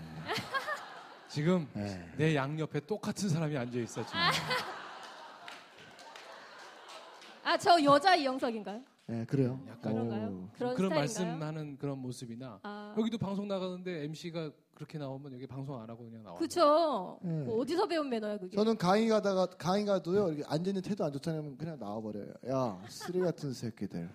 지금 1.30 1.66
네. 1.74 2.12
내 2.18 2.36
양옆에 2.36 2.82
똑같은 2.82 3.30
사람이 3.30 3.58
앉아 3.58 3.80
있어 3.80 4.06
지금. 4.06 4.20
아, 7.52 7.58
저 7.58 7.84
여자 7.84 8.16
이영석인가요? 8.16 8.82
네, 9.08 9.26
그래요. 9.26 9.60
약간 9.68 9.92
그런가요? 9.92 10.28
오. 10.30 10.74
그런? 10.74 10.90
말씀하는 10.90 11.78
그런 11.78 11.98
모습이나 11.98 12.62
아, 12.64 12.96
여기도 12.98 13.18
방송 13.18 13.46
나가는데 13.46 14.06
MC가 14.06 14.52
그렇게 14.74 14.98
나오면 14.98 15.34
여기 15.34 15.46
방송 15.46 15.78
안 15.82 15.90
하고 15.90 16.06
그냥 16.06 16.24
나와. 16.24 16.38
그쵸. 16.38 17.20
네. 17.22 17.44
뭐 17.44 17.60
어디서 17.60 17.86
배운 17.88 18.08
매너야 18.08 18.38
그게? 18.38 18.56
저는 18.56 18.78
강의 18.78 19.10
가다가 19.10 19.48
강의 19.48 19.86
가도요 19.86 20.30
이렇게 20.30 20.44
앉아 20.48 20.70
있는 20.70 20.82
태도 20.82 21.04
안 21.04 21.12
좋다면 21.12 21.58
그냥 21.58 21.78
나와 21.78 22.00
버려요. 22.00 22.32
야 22.48 22.82
쓰레기 22.88 23.20
같은 23.20 23.52
새끼들. 23.52 24.10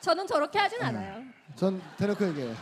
저는 0.00 0.26
저렇게 0.26 0.58
하진 0.58 0.80
네. 0.80 0.86
않아요. 0.86 1.22
전 1.54 1.80
대놓고 1.96 2.26
얘기해요. 2.26 2.54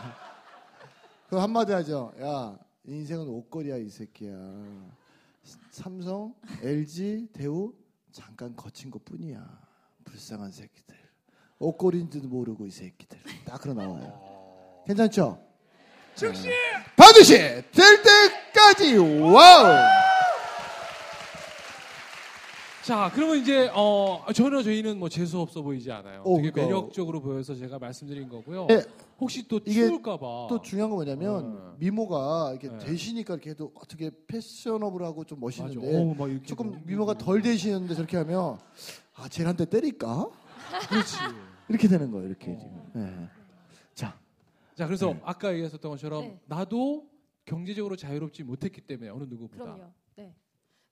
그 1.30 1.36
한마디 1.36 1.72
하죠. 1.72 2.12
야 2.20 2.54
인생은 2.84 3.26
옷걸이야 3.28 3.78
이 3.78 3.88
새끼야. 3.88 4.36
삼성, 5.70 6.34
LG, 6.62 7.28
대우 7.32 7.72
잠깐 8.12 8.54
거친 8.54 8.90
것 8.90 9.04
뿐이야. 9.04 9.42
불쌍한 10.04 10.52
새끼들. 10.52 10.96
옷걸이인지도 11.58 12.28
모르고 12.28 12.66
이 12.66 12.70
새끼들. 12.70 13.18
딱 13.44 13.60
그러 13.60 13.74
나와요. 13.74 14.82
괜찮죠? 14.86 15.42
즉시 16.14 16.48
반드시 16.96 17.34
될 17.72 18.02
때까지 18.02 18.96
와우. 18.98 20.01
자, 22.84 23.10
그러면 23.14 23.38
이제 23.38 23.70
어 23.74 24.24
전혀 24.34 24.60
저희는 24.62 24.98
뭐 24.98 25.08
재수 25.08 25.38
없어 25.38 25.62
보이지 25.62 25.90
않아요. 25.92 26.22
어, 26.22 26.36
되게 26.36 26.50
그러니까. 26.50 26.62
매력적으로 26.78 27.20
보여서 27.20 27.54
제가 27.54 27.78
말씀드린 27.78 28.28
거고요. 28.28 28.66
네. 28.66 28.82
혹시 29.20 29.46
또 29.46 29.58
이게 29.64 29.86
추울까봐 29.86 30.46
또 30.48 30.60
중요한 30.60 30.90
건 30.90 30.96
뭐냐면 30.96 31.56
어. 31.56 31.76
미모가 31.78 32.50
이렇게 32.60 32.68
네. 32.68 32.78
되시니까 32.84 33.34
이렇게 33.34 33.50
해도 33.50 33.70
어떻게 33.76 34.10
패셔너블하고 34.26 35.24
좀 35.24 35.38
맞아. 35.38 35.62
멋있는데 35.62 35.96
어우, 35.96 36.14
막 36.16 36.28
이렇게 36.28 36.44
조금 36.46 36.70
뭐- 36.70 36.80
미모가 36.84 37.18
덜 37.18 37.40
되시는데 37.40 37.94
저렇게 37.94 38.16
하면 38.16 38.58
아 39.14 39.28
쟤를 39.28 39.50
한대 39.50 39.64
때릴까 39.64 40.28
그렇지. 40.88 41.16
이렇게 41.68 41.86
되는 41.86 42.10
거예요 42.10 42.26
이렇게 42.28 42.50
어. 42.50 42.58
지금 42.58 42.90
네. 42.94 43.28
자 43.94 44.18
자, 44.74 44.86
그래서 44.86 45.06
네. 45.12 45.20
아까 45.24 45.52
얘기했었던 45.52 45.88
것처럼 45.88 46.22
네. 46.22 46.40
나도 46.46 47.06
경제적으로 47.44 47.94
자유롭지 47.94 48.42
못했기 48.42 48.80
때문에 48.80 49.10
어느 49.10 49.22
누구보다 49.24 49.62
그럼요. 49.64 49.92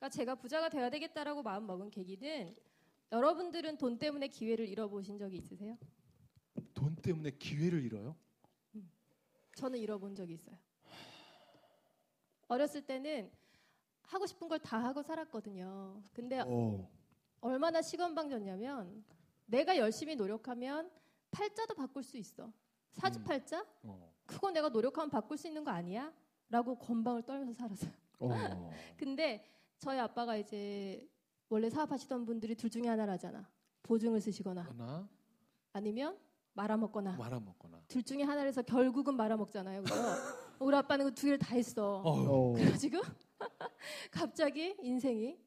네. 0.01 0.09
그러니까 0.09 0.09
제가 0.09 0.35
부자가 0.35 0.69
돼야 0.71 0.89
되겠다라고 0.89 1.43
마음 1.43 1.67
먹은 1.67 1.91
계기는 1.91 2.57
여러분들은 3.13 3.77
돈 3.77 3.99
때문에 3.99 4.29
기회를 4.29 4.67
잃어보신 4.67 5.19
적이 5.19 5.37
있으세요? 5.37 5.77
돈 6.73 6.97
때문에 6.97 7.33
기회를 7.33 7.83
잃어요. 7.85 8.17
저는 9.57 9.79
잃어본 9.79 10.15
적이 10.15 10.35
있어요. 10.35 10.57
어렸을 12.49 12.81
때는 12.87 13.31
하고 14.05 14.27
싶은 14.27 14.49
걸 14.49 14.59
다 14.59 14.83
하고 14.83 15.03
살았거든요. 15.03 16.03
근데 16.15 16.41
오. 16.43 16.89
얼마나 17.43 17.83
시건방졌냐면 17.83 19.05
내가 19.47 19.77
열심히 19.77 20.17
노력하면 20.17 20.91
팔자도 21.31 21.75
바꿀 21.75 22.03
수 22.03 22.17
있어. 22.17 22.51
사주팔자? 22.93 23.67
어. 23.83 24.13
그거 24.25 24.51
내가 24.51 24.69
노력하면 24.71 25.11
바꿀 25.11 25.37
수 25.37 25.47
있는 25.47 25.63
거 25.63 25.71
아니야? 25.71 26.13
라고 26.49 26.77
건방을 26.77 27.23
떨면서 27.23 27.53
살았어요. 27.53 27.93
어. 28.21 28.29
근데 28.97 29.45
저희 29.81 29.99
아빠가 29.99 30.37
이제 30.37 31.09
원래 31.49 31.69
사업하시던 31.71 32.27
분들이 32.27 32.55
둘 32.55 32.71
중에 32.71 32.87
하나라잖아. 32.87 33.49
보증을 33.83 34.21
쓰시거나 34.21 34.63
하나 34.63 35.09
아니면 35.73 36.17
말아먹거나 36.53 37.17
말아먹거나. 37.17 37.83
둘 37.89 38.03
중에 38.03 38.23
하나를 38.23 38.49
해서 38.49 38.61
결국은 38.63 39.17
말아먹잖아요. 39.17 39.83
그죠? 39.83 39.95
우리 40.61 40.77
아빠는 40.77 41.07
그 41.07 41.15
두 41.15 41.23
개를 41.25 41.39
다 41.39 41.55
했어. 41.55 42.03
어. 42.05 42.53
그래가지고 42.53 43.01
갑자기 44.13 44.77
인생이 44.83 45.39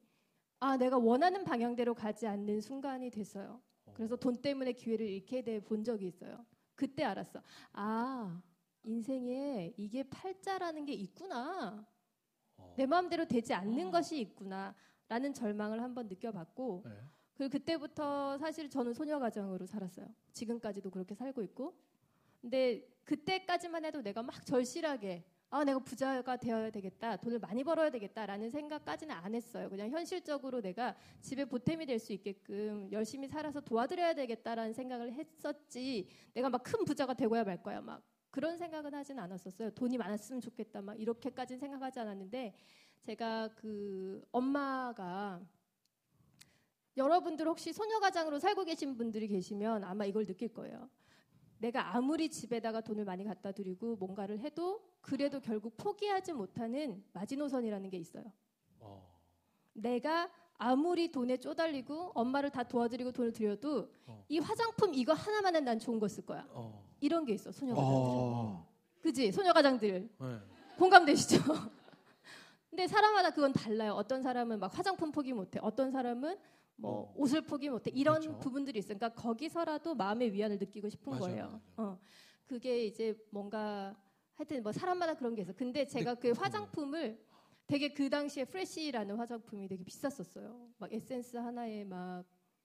아 0.58 0.76
내가 0.76 0.98
원하는 0.98 1.44
방향대로 1.44 1.94
가지 1.94 2.26
않는 2.26 2.60
순간이 2.60 3.10
됐어요. 3.10 3.60
그래서 3.94 4.16
돈 4.16 4.34
때문에 4.42 4.72
기회를 4.72 5.06
잃게 5.06 5.42
돼 5.42 5.60
본 5.60 5.84
적이 5.84 6.08
있어요. 6.08 6.44
그때 6.74 7.04
알았어. 7.04 7.40
아 7.72 8.42
인생에 8.82 9.74
이게 9.76 10.02
팔자라는 10.02 10.84
게 10.86 10.92
있구나. 10.92 11.86
어. 12.74 12.76
내 12.76 12.86
마음대로 12.86 13.24
되지 13.26 13.54
않는 13.54 13.90
것이 13.90 14.20
있구나라는 14.20 15.32
절망을 15.34 15.82
한번 15.82 16.08
느껴봤고 16.08 16.82
네. 16.84 16.90
그리고 17.34 17.50
그때부터 17.50 18.38
사실 18.38 18.68
저는 18.70 18.92
소녀 18.94 19.18
가정으로 19.18 19.66
살았어요. 19.66 20.06
지금까지도 20.32 20.90
그렇게 20.90 21.14
살고 21.14 21.42
있고. 21.42 21.74
근데 22.40 22.86
그때까지만 23.04 23.84
해도 23.84 24.02
내가 24.02 24.22
막 24.22 24.44
절실하게 24.46 25.24
아 25.50 25.62
내가 25.64 25.78
부자가 25.78 26.36
되어야 26.36 26.70
되겠다, 26.70 27.16
돈을 27.16 27.38
많이 27.38 27.62
벌어야 27.62 27.88
되겠다라는 27.90 28.50
생각까지는 28.50 29.14
안 29.14 29.34
했어요. 29.34 29.68
그냥 29.70 29.88
현실적으로 29.90 30.60
내가 30.60 30.96
집에 31.20 31.44
보탬이 31.44 31.86
될 31.86 31.98
수 31.98 32.12
있게끔 32.12 32.88
열심히 32.90 33.28
살아서 33.28 33.60
도와드려야 33.60 34.14
되겠다라는 34.14 34.72
생각을 34.72 35.12
했었지. 35.12 36.08
내가 36.34 36.50
막 36.50 36.62
큰 36.64 36.84
부자가 36.84 37.14
되고야 37.14 37.44
말 37.44 37.62
거야 37.62 37.80
막 37.80 38.02
그런 38.34 38.58
생각은 38.58 38.92
하진 38.92 39.16
않았었어요. 39.20 39.70
돈이 39.70 39.96
많았으면 39.96 40.40
좋겠다 40.40 40.82
막 40.82 41.00
이렇게까지는 41.00 41.60
생각하지 41.60 42.00
않았는데 42.00 42.52
제가 43.02 43.54
그 43.54 44.26
엄마가 44.32 45.40
여러분들 46.96 47.46
혹시 47.46 47.72
소녀가장으로 47.72 48.40
살고 48.40 48.64
계신 48.64 48.96
분들이 48.96 49.28
계시면 49.28 49.84
아마 49.84 50.04
이걸 50.04 50.26
느낄 50.26 50.52
거예요. 50.52 50.90
내가 51.58 51.94
아무리 51.94 52.28
집에다가 52.28 52.80
돈을 52.80 53.04
많이 53.04 53.22
갖다 53.22 53.52
드리고 53.52 53.94
뭔가를 53.94 54.40
해도 54.40 54.84
그래도 55.00 55.38
결국 55.38 55.76
포기하지 55.76 56.32
못하는 56.32 57.04
마지노선이라는 57.12 57.88
게 57.88 57.98
있어요. 57.98 58.24
어. 58.80 59.16
내가 59.74 60.28
아무리 60.58 61.10
돈에 61.10 61.36
쪼달리고 61.36 62.12
엄마를 62.14 62.50
다 62.50 62.62
도와드리고 62.62 63.12
돈을 63.12 63.32
드려도 63.32 63.88
어. 64.06 64.24
이 64.28 64.38
화장품 64.38 64.94
이거 64.94 65.12
하나만은 65.12 65.64
난 65.64 65.78
좋은 65.78 65.98
거 65.98 66.06
쓸 66.08 66.24
거야. 66.24 66.46
어. 66.50 66.84
이런 67.00 67.24
게 67.24 67.34
있어 67.34 67.50
소녀 67.52 67.74
가장들. 67.74 67.94
어. 67.94 68.66
그지 69.02 69.32
소녀 69.32 69.52
가장들 69.52 70.08
네. 70.20 70.38
공감되시죠? 70.78 71.38
근데 72.70 72.86
사람마다 72.88 73.30
그건 73.30 73.52
달라요. 73.52 73.92
어떤 73.92 74.22
사람은 74.22 74.58
막 74.58 74.76
화장품 74.76 75.12
포기 75.12 75.32
못해. 75.32 75.58
어떤 75.62 75.90
사람은 75.90 76.36
뭐 76.76 77.02
어. 77.02 77.14
옷을 77.16 77.42
포기 77.42 77.68
못해. 77.68 77.90
이런 77.94 78.20
그렇죠. 78.20 78.38
부분들이 78.40 78.78
있으니까 78.78 79.10
거기서라도 79.10 79.94
마음의 79.94 80.32
위안을 80.32 80.58
느끼고 80.58 80.88
싶은 80.88 81.10
맞아요, 81.12 81.22
거예요. 81.22 81.60
어. 81.76 81.98
그게 82.46 82.84
이제 82.86 83.16
뭔가 83.30 83.94
하여튼 84.34 84.62
뭐 84.62 84.72
사람마다 84.72 85.14
그런 85.14 85.34
게 85.34 85.42
있어. 85.42 85.52
근데 85.52 85.86
제가 85.86 86.14
그 86.16 86.32
화장품을 86.32 87.18
되게 87.66 87.88
그 87.92 88.10
당시에 88.10 88.44
프레시라는 88.44 89.16
화장품이 89.16 89.68
되게 89.68 89.82
비쌌었어요. 89.84 90.68
막 90.78 90.92
에센스 90.92 91.36
하나에 91.36 91.84
막 91.84 92.24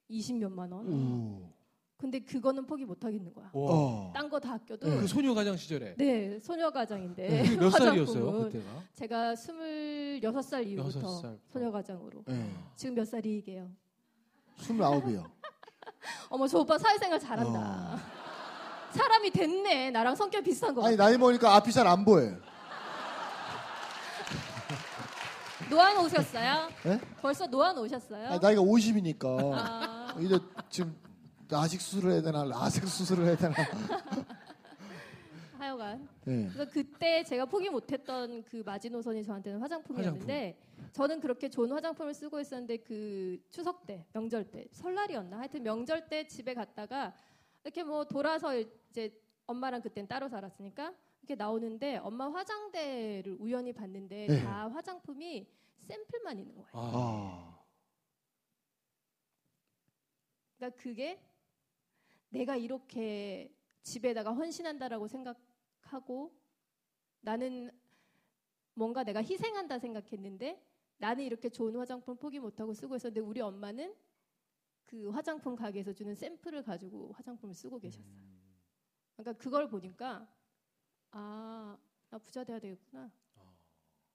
20몇만 0.10 0.72
원. 0.72 0.92
오. 0.92 1.54
근데 1.96 2.20
그거는 2.20 2.66
포기 2.66 2.86
못 2.86 3.04
하겠는 3.04 3.34
거야. 3.34 3.50
와. 3.54 3.72
어. 3.72 4.12
딴거 4.14 4.40
다 4.40 4.54
아껴도 4.54 4.88
그 4.88 5.06
소녀 5.08 5.34
가장 5.34 5.58
시절에 5.58 5.96
네, 5.98 6.40
소녀 6.40 6.70
가장인데 6.70 7.44
그게 7.44 7.58
몇 7.58 7.70
살이었어요 7.72 8.26
화장품은 8.26 8.50
그때가? 8.52 8.84
제가 8.96 9.34
26살 9.34 10.66
이후부터 10.68 11.00
여섯 11.00 11.22
살. 11.22 11.40
소녀 11.52 11.72
가장으로. 11.72 12.24
네. 12.26 12.50
지금 12.76 12.96
몇 12.96 13.06
살이게요? 13.06 13.70
스물아홉이요. 14.58 15.24
어머, 16.30 16.48
저 16.48 16.60
오빠 16.60 16.78
사회생활 16.78 17.20
잘한다. 17.20 18.00
사람이 18.92 19.30
됐네. 19.32 19.92
나랑 19.92 20.16
성격 20.16 20.44
비슷한 20.44 20.74
거 20.74 20.86
아니 20.86 20.96
같아. 20.96 21.10
나이 21.10 21.18
먹으니까 21.18 21.56
앞이 21.56 21.72
잘 21.72 21.86
안 21.88 22.04
보여 22.06 22.38
요. 25.72 25.76
노안 25.76 25.98
오셨어요? 25.98 26.70
예? 26.86 27.00
벌써 27.22 27.46
노안 27.46 27.78
오셨어요? 27.78 28.28
아니, 28.28 28.40
나이가 28.40 28.62
50이니까 28.62 29.52
아, 29.54 30.16
이제 30.20 30.38
지금 30.70 30.96
라식 31.50 31.82
수술을 31.82 32.14
해야 32.14 32.22
되나 32.22 32.44
라섹 32.44 32.88
수술을 32.88 33.26
해야 33.26 33.36
되나. 33.36 33.56
하여간. 35.60 36.08
네. 36.24 36.48
그래서 36.54 36.72
그때 36.72 37.24
제가 37.24 37.46
포기 37.46 37.70
못했던 37.70 38.44
그 38.44 38.64
마지노선이 38.66 39.24
저한테는 39.24 39.60
화장품이었는데 39.60 40.58
저는 40.94 41.20
그렇게 41.20 41.50
좋은 41.50 41.72
화장품을 41.72 42.14
쓰고 42.14 42.40
있었는데 42.40 42.78
그 42.78 43.38
추석 43.52 43.86
때, 43.86 44.06
명절 44.14 44.46
때, 44.46 44.68
설날이었나? 44.72 45.38
하여튼 45.38 45.64
명절 45.64 46.08
때 46.08 46.26
집에 46.28 46.54
갔다가 46.54 47.14
이렇게 47.64 47.84
뭐 47.84 48.06
돌아서 48.06 48.58
이제 48.58 49.12
엄마랑 49.48 49.82
그땐 49.82 50.08
따로 50.08 50.30
살았으니까 50.30 50.94
이렇게 51.30 51.36
나오는데 51.36 51.98
엄마 51.98 52.28
화장대를 52.32 53.38
우연히 53.40 53.72
봤는데 53.72 54.28
네. 54.28 54.44
다 54.44 54.68
화장품이 54.68 55.48
샘플만 55.78 56.40
있는 56.40 56.56
거예요. 56.56 56.70
아. 56.74 56.80
아. 56.82 57.66
그러니까 60.58 60.82
그게 60.82 61.22
내가 62.30 62.56
이렇게 62.56 63.54
집에다가 63.84 64.34
헌신한다라고 64.34 65.08
생각하고 65.08 66.36
나는 67.22 67.70
뭔가 68.74 69.04
내가 69.04 69.22
희생한다 69.22 69.78
생각했는데 69.78 70.66
나는 70.98 71.26
이렇게 71.26 71.50
좋은 71.50 71.76
화장품 71.76 72.18
포기 72.18 72.40
못하고 72.40 72.74
쓰고 72.74 72.96
있었는데 72.96 73.22
우리 73.22 73.40
엄마는 73.40 73.94
그 74.84 75.10
화장품 75.12 75.56
가게에서 75.56 75.94
주는 75.94 76.16
샘플을 76.16 76.64
가지고 76.64 77.12
화장품을 77.14 77.54
쓰고 77.54 77.78
계셨어요. 77.80 78.18
그러니까 79.16 79.34
그걸 79.44 79.70
보니까 79.70 80.28
아, 81.12 81.78
나 82.10 82.18
부자 82.18 82.44
돼야 82.44 82.60
되겠구나. 82.60 83.12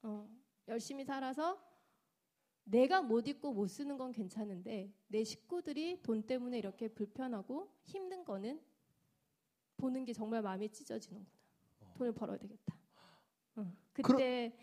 어, 0.03 0.29
열심히 0.69 1.05
살아서 1.05 1.63
내가 2.65 3.03
못 3.03 3.27
입고 3.29 3.53
못 3.53 3.67
쓰는 3.67 3.99
건 3.99 4.13
괜찮은데 4.13 4.93
내 5.09 5.25
식구들이 5.25 6.03
돈 6.03 6.23
때문에 6.23 6.59
이렇게 6.59 6.89
불편하고 6.89 7.71
힘든 7.85 8.25
거는 8.25 8.61
보는 9.77 10.05
게 10.05 10.13
정말 10.13 10.43
마음이 10.43 10.71
찢어지는구나. 10.71 11.31
돈을 11.95 12.13
벌어야 12.13 12.39
되겠다. 12.39 12.77
응. 13.59 13.77
그때 13.93 14.57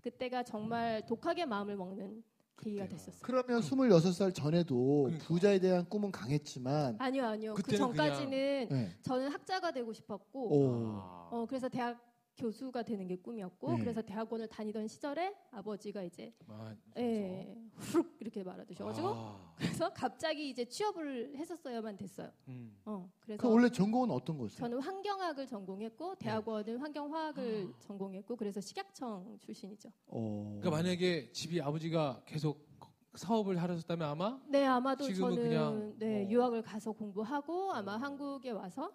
그때가 0.00 0.42
정말 0.42 1.04
독하게 1.06 1.46
마음을 1.46 1.76
먹는 1.76 2.24
계기가. 2.60 2.86
됐었어요. 2.88 3.20
그러면 3.22 3.60
26살 3.60 4.34
전에도 4.34 5.04
그러니까. 5.04 5.24
부자에 5.26 5.58
대한 5.58 5.84
꿈은 5.88 6.10
강했지만 6.12 6.96
아니요, 6.98 7.26
아니요. 7.26 7.54
그 7.54 7.62
그때는 7.62 7.78
전까지는 7.86 8.68
네. 8.70 8.96
저는 9.02 9.28
학자가 9.32 9.72
되고 9.72 9.92
싶었고, 9.92 10.40
오. 10.52 10.86
아. 10.96 11.28
어 11.32 11.46
그래서 11.48 11.68
대학 11.68 11.98
교수가 12.36 12.82
되는 12.82 13.06
게 13.06 13.16
꿈이었고, 13.16 13.72
네. 13.74 13.78
그래서 13.80 14.00
대학원을 14.02 14.48
다니던 14.48 14.88
시절에 14.88 15.34
아버지가 15.50 16.02
이제 16.02 16.32
아, 16.48 16.74
예, 16.96 17.54
훅 17.76 18.16
이렇게 18.20 18.42
말아두셔가지고, 18.42 19.08
아. 19.08 19.54
그래서 19.56 19.92
갑자기 19.92 20.48
이제 20.48 20.64
취업을 20.64 21.36
했었어야만 21.36 21.96
됐어요. 21.96 22.30
음. 22.48 22.76
어 22.84 23.10
그래서 23.20 23.40
그 23.42 23.52
원래 23.52 23.68
전공은 23.68 24.10
어떤 24.10 24.38
거였어요? 24.38 24.58
저는 24.58 24.80
환경학을 24.80 25.46
전공했고 25.46 26.14
대학원은 26.16 26.78
환경화학을 26.78 27.74
전공했고 27.80 28.34
그래서 28.36 28.60
식약청 28.60 29.38
출신이죠. 29.40 29.90
어. 30.06 30.58
그러니까 30.60 30.70
만약에 30.70 31.30
집이 31.32 31.60
아버지가 31.60 32.22
계속 32.26 32.66
사업을 33.14 33.60
하셨다면 33.60 34.08
아마 34.08 34.40
네 34.48 34.64
아마도 34.64 35.04
지금은 35.04 35.34
저는 35.34 35.48
그냥 35.48 35.94
네 35.98 36.22
뭐- 36.22 36.30
유학을 36.32 36.62
가서 36.62 36.92
공부하고 36.92 37.72
아마 37.72 37.96
한국에 37.98 38.50
와서 38.50 38.90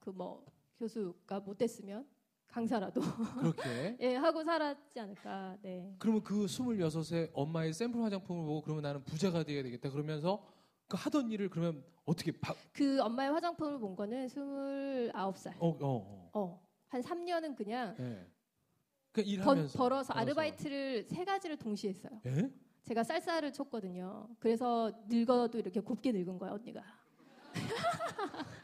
그 0.00 0.10
뭐 0.10 0.44
교수가 0.78 1.38
못 1.40 1.56
됐으면 1.58 2.04
강사라도 2.52 3.00
그렇게 3.40 3.96
예 4.00 4.14
하고 4.14 4.44
살았지 4.44 5.00
않을까. 5.00 5.56
네. 5.62 5.94
그러면 5.98 6.22
그 6.22 6.44
26세 6.44 7.30
엄마의 7.32 7.72
샘플 7.72 8.02
화장품을 8.02 8.44
보고 8.44 8.60
그러면 8.60 8.82
나는 8.82 9.02
부자가 9.04 9.42
돼야 9.42 9.62
되겠다. 9.62 9.90
그러면서 9.90 10.46
그 10.86 10.96
하던 11.00 11.30
일을 11.30 11.48
그러면 11.48 11.82
어떻게 12.04 12.30
바, 12.32 12.54
그 12.72 13.00
엄마의 13.00 13.30
화장품을 13.30 13.78
본 13.78 13.96
거는 13.96 14.26
29살. 14.26 15.54
어, 15.58 15.68
어, 15.68 15.78
어. 15.80 16.30
어. 16.34 16.68
한 16.88 17.00
3년은 17.00 17.56
그냥 17.56 17.96
예. 17.98 18.26
그 19.12 19.22
번, 19.22 19.30
일하면서 19.30 19.78
벌어서 19.78 20.12
아르바이트를 20.12 21.04
세 21.04 21.24
가지를 21.24 21.56
동시에 21.56 21.90
했어요. 21.90 22.20
예? 22.26 22.50
제가 22.82 23.02
쌀쌀을 23.02 23.52
쳤거든요. 23.52 24.28
그래서 24.38 24.92
늙어도 25.08 25.58
이렇게 25.58 25.80
곱게 25.80 26.12
늙은 26.12 26.38
거야 26.38 26.52
언니가. 26.52 26.82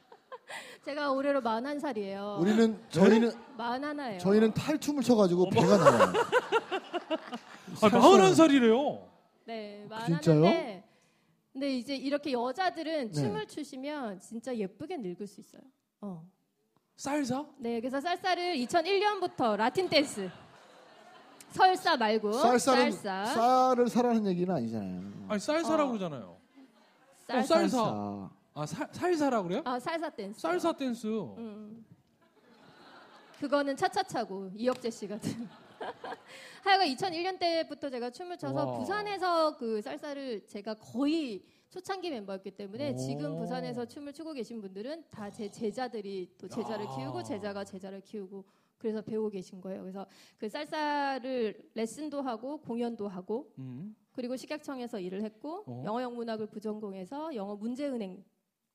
제가 0.89 1.11
올해로 1.13 1.43
41살이에요. 1.43 2.41
우리는 2.41 2.81
저희는 2.89 3.31
41예요. 3.59 4.19
저희는 4.21 4.55
탈춤을 4.55 5.03
춰가지고 5.03 5.51
배가 5.51 5.77
나와요. 5.77 6.13
아, 7.83 7.89
41살이래요. 7.91 9.07
네, 9.45 9.87
아, 9.91 10.07
진짜요? 10.07 10.41
41인데 10.41 10.83
근데 11.53 11.77
이제 11.77 11.95
이렇게 11.95 12.33
여자들은 12.33 13.11
네. 13.11 13.13
춤을 13.13 13.47
추시면 13.49 14.19
진짜 14.21 14.57
예쁘게 14.57 14.97
늙을 14.97 15.27
수 15.27 15.41
있어요. 15.41 15.61
어. 16.01 16.27
쌀사? 16.97 17.45
네, 17.59 17.81
그래서 17.81 18.01
쌀쌀을 18.01 18.55
2001년부터 18.57 19.57
라틴 19.57 19.91
댄스 19.91 20.31
설사 21.51 21.99
말고 21.99 22.33
쌀사는 22.33 22.93
쌀사 22.93 23.27
쌀을 23.35 23.89
사라는 23.89 24.27
얘기는 24.27 24.55
아니잖아요. 24.55 25.03
아니 25.29 25.39
쌀사라고 25.39 25.91
어. 25.91 25.93
그러잖아요. 25.93 26.37
쌀- 27.27 27.39
어, 27.41 27.43
쌀- 27.43 27.69
쌀사. 27.69 28.31
아 28.59 28.67
살, 28.67 28.89
살사라 28.91 29.41
그래요? 29.45 29.63
아, 29.65 29.79
살사 29.79 30.11
댄스. 30.11 30.41
쌀사 30.41 30.73
댄스. 30.73 31.07
음. 31.07 31.85
그거는 33.39 33.77
차차차고 33.77 34.51
이혁재 34.57 34.91
씨 34.91 35.07
같은. 35.07 35.31
하여간 36.65 36.89
2001년 36.89 37.39
때부터 37.39 37.89
제가 37.89 38.11
춤을 38.11 38.37
춰서 38.37 38.67
와. 38.67 38.77
부산에서 38.79 39.57
그 39.57 39.81
쌀사를 39.81 40.45
제가 40.49 40.75
거의 40.75 41.45
초창기 41.71 42.11
멤버였기 42.11 42.51
때문에 42.51 42.95
오. 42.95 42.97
지금 42.97 43.37
부산에서 43.39 43.87
춤을 43.87 44.13
추고 44.13 44.33
계신 44.33 44.61
분들은 44.61 45.05
다 45.13 45.31
제 45.31 45.49
제자들이 45.49 46.35
또 46.37 46.49
제자를 46.49 46.85
야. 46.85 46.89
키우고 46.97 47.23
제자가 47.23 47.63
제자를 47.63 48.01
키우고 48.01 48.45
그래서 48.77 49.01
배우고 49.03 49.31
계신 49.31 49.61
거예요. 49.61 49.83
그래서 49.83 50.05
그 50.37 50.49
쌀쌀을 50.49 51.71
레슨도 51.75 52.23
하고 52.23 52.59
공연도 52.59 53.07
하고 53.07 53.53
음. 53.59 53.95
그리고 54.11 54.35
식약청에서 54.35 54.99
일을 54.99 55.23
했고 55.23 55.63
어. 55.65 55.83
영어 55.87 56.03
영문학을 56.03 56.49
부전공해서 56.49 57.37
영어 57.37 57.55
문제은행 57.55 58.25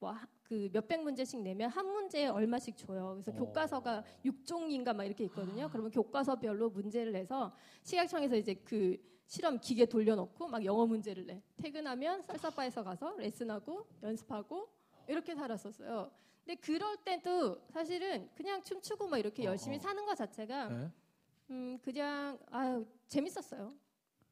뭐 0.03 0.33
그 0.53 0.69
몇백 0.71 1.01
문제씩 1.01 1.41
내면 1.41 1.69
한 1.69 1.87
문제에 1.87 2.27
얼마씩 2.27 2.77
줘요. 2.77 3.13
그래서 3.13 3.31
어. 3.31 3.33
교과서가 3.33 4.03
6종인가 4.23 4.95
막 4.95 5.03
이렇게 5.03 5.23
있거든요. 5.25 5.67
그러면 5.71 5.89
교과서별로 5.89 6.69
문제를 6.69 7.11
내서 7.11 7.55
식약청에서 7.81 8.35
이제 8.35 8.53
그 8.63 8.97
실험 9.25 9.59
기계 9.59 9.85
돌려놓고 9.87 10.47
막 10.47 10.63
영어 10.63 10.85
문제를 10.85 11.25
내. 11.25 11.41
퇴근하면 11.57 12.21
쌀쌀바에서 12.21 12.83
가서 12.83 13.15
레슨하고 13.17 13.87
연습하고 14.03 14.69
이렇게 15.07 15.33
살았었어요. 15.33 16.11
근데 16.45 16.59
그럴 16.59 16.97
때도 16.97 17.65
사실은 17.69 18.29
그냥 18.35 18.61
춤추고 18.61 19.07
막 19.07 19.17
이렇게 19.17 19.47
어, 19.47 19.51
열심히 19.51 19.77
어. 19.77 19.79
사는 19.79 20.05
것 20.05 20.13
자체가 20.13 20.69
네. 20.69 20.91
음 21.49 21.79
그냥 21.81 22.37
아유 22.51 22.85
재밌었어요. 23.07 23.73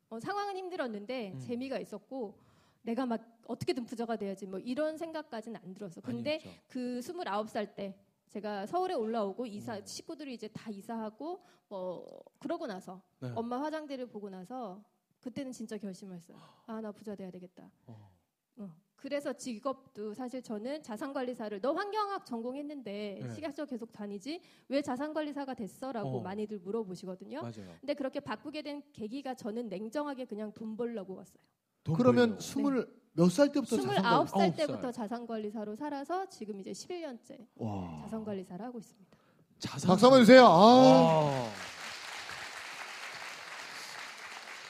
어, 0.10 0.20
상황은 0.20 0.56
힘들었는데 0.56 1.32
음. 1.32 1.40
재미가 1.40 1.80
있었고 1.80 2.38
내가 2.84 3.06
막 3.06 3.41
어떻게든 3.52 3.86
부자가 3.86 4.16
돼야지 4.16 4.46
뭐 4.48 4.60
이런 4.60 4.98
생각까지는 4.98 5.60
안 5.64 5.74
들었어. 5.74 6.02
근데 6.02 6.40
아니었죠. 6.42 6.50
그 6.68 7.00
29살 7.02 7.76
때 7.76 7.96
제가 8.30 8.66
서울에 8.66 8.94
올라오고 8.94 9.46
이사 9.46 9.76
음. 9.78 9.86
식구들이 9.86 10.34
이제 10.34 10.48
다 10.48 10.72
이사하고 10.72 11.44
뭐 11.68 12.24
그러고 12.40 12.66
나서 12.66 13.02
네. 13.20 13.32
엄마 13.36 13.62
화장대를 13.62 14.08
보고 14.08 14.30
나서 14.30 14.82
그때는 15.20 15.52
진짜 15.52 15.78
결심했어요. 15.78 16.38
아 16.66 16.82
나 16.82 16.92
부자 16.92 17.14
돼야 17.16 17.30
되겠다. 17.30 17.70
어. 17.88 18.10
어. 18.58 18.70
그래서 18.96 19.34
직업도 19.34 20.14
사실 20.14 20.42
저는 20.42 20.82
자산관리사를 20.84 21.60
너 21.60 21.74
환경학 21.74 22.26
전공했는데 22.26 23.20
네. 23.22 23.30
식약처 23.34 23.66
계속 23.66 23.92
다니지 23.92 24.40
왜 24.70 24.82
자산관리사가 24.82 25.54
됐어라고 25.56 26.20
어. 26.20 26.22
많이들 26.22 26.60
물어보시거든요. 26.60 27.42
맞아요. 27.42 27.76
근데 27.82 27.94
그렇게 27.96 28.20
바꾸게 28.22 28.62
된 28.62 28.82
계기가 28.94 29.34
저는 29.34 29.68
냉정하게 29.70 30.26
그냥 30.26 30.54
돈 30.54 30.78
벌려고 30.78 31.16
왔어요. 31.16 31.44
돈 31.84 31.96
그러면 31.98 32.30
벌려고. 32.30 32.42
스물 32.42 33.01
몇 33.14 33.30
살 33.30 33.52
때부터 33.52 33.76
자산관리? 33.78 34.02
29살 34.02 34.06
아홉 34.06 34.30
살. 34.30 34.56
때부터 34.56 34.92
자산관리사로 34.92 35.76
살아서 35.76 36.26
지금 36.30 36.60
이제 36.60 36.72
11년째 36.72 37.46
와. 37.58 38.00
자산관리사를 38.04 38.64
하고 38.66 38.80
있습니다. 38.80 39.18
자산 39.60 39.88
박수 39.90 40.06
한번 40.06 40.22
주세요. 40.22 40.46
아. 40.46 40.50
와. 40.50 41.48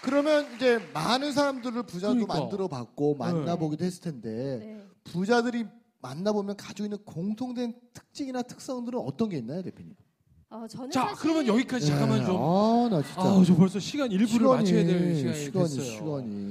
그러면 0.02 0.48
이제 0.56 0.80
많은 0.94 1.32
사람들을 1.32 1.84
부자도 1.84 2.14
그러니까. 2.16 2.40
만들어 2.40 2.68
봤고 2.68 3.16
만나보기도 3.16 3.86
했을 3.86 4.02
텐데 4.02 4.58
네. 4.60 4.86
부자들이 5.04 5.66
만나보면 6.02 6.58
가지고 6.58 6.86
있는 6.88 6.98
공통된 7.06 7.76
특징이나 7.94 8.42
특성들은 8.42 9.00
어떤 9.00 9.30
게 9.30 9.38
있나요, 9.38 9.62
대표님? 9.62 9.94
어, 10.50 10.66
저는 10.68 10.90
자, 10.90 11.02
사실 11.10 11.18
그러면 11.22 11.46
여기까지 11.48 11.86
잠깐만 11.86 12.26
좀. 12.26 12.36
아, 12.36 12.88
나 12.90 13.02
진짜. 13.04 13.22
아, 13.22 13.44
저 13.46 13.56
벌써 13.56 13.80
시간 13.80 14.12
일부를 14.12 14.48
맞춰야 14.48 14.84
될 14.84 15.16
시간이 15.16 15.38
시간이, 15.46 15.70
됐어요. 15.70 15.84
시간이. 15.86 16.51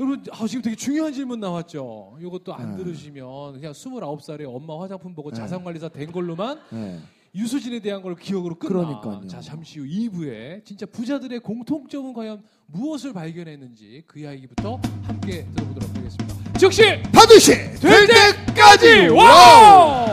여러분, 0.00 0.24
아, 0.30 0.46
지금 0.46 0.62
되게 0.62 0.76
중요한 0.76 1.12
질문 1.12 1.40
나왔죠. 1.40 2.18
이것도 2.20 2.54
안 2.54 2.76
네. 2.76 2.84
들으시면 2.84 3.54
그냥 3.54 3.72
29살에 3.72 4.44
엄마 4.46 4.80
화장품 4.80 5.12
보고 5.12 5.30
네. 5.30 5.36
자산관리사 5.36 5.88
된 5.88 6.12
걸로만 6.12 6.60
네. 6.70 7.00
유수진에 7.34 7.80
대한 7.80 8.00
걸 8.00 8.14
기억으로 8.14 8.54
끝나. 8.54 8.84
그러니까요. 8.84 9.26
자, 9.26 9.40
잠시 9.40 9.80
후 9.80 9.86
2부에 9.86 10.64
진짜 10.64 10.86
부자들의 10.86 11.40
공통점은 11.40 12.12
과연 12.12 12.42
무엇을 12.66 13.12
발견했는지 13.12 14.04
그 14.06 14.20
이야기부터 14.20 14.80
함께 15.02 15.44
들어보도록 15.56 15.96
하겠습니다. 15.96 16.52
즉시 16.58 16.82
반드시 17.12 17.52
될 17.80 18.06
때까지 18.06 19.08
와! 19.08 20.06